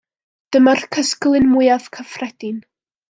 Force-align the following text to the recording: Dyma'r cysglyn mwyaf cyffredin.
Dyma'r 0.55 0.81
cysglyn 0.95 1.45
mwyaf 1.51 1.89
cyffredin. 1.99 2.59